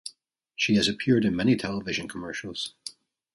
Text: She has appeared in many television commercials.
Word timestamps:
She 0.55 0.73
has 0.77 0.87
appeared 0.87 1.25
in 1.25 1.35
many 1.35 1.55
television 1.55 2.07
commercials. 2.07 2.73